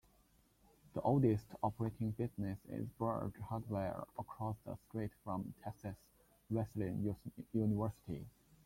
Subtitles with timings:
[0.95, 5.95] The oldest operating business is Burge Hardware, across the street from Texas
[6.49, 7.15] Wesleyan
[7.53, 8.25] University.